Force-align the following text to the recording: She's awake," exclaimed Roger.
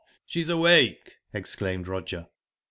She's 0.25 0.49
awake," 0.49 1.17
exclaimed 1.31 1.87
Roger. 1.87 2.25